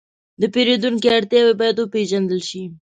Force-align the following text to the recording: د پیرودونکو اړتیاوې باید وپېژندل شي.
د 0.41 0.43
پیرودونکو 0.53 1.07
اړتیاوې 1.17 1.53
باید 1.59 1.77
وپېژندل 1.79 2.41
شي. 2.49 2.63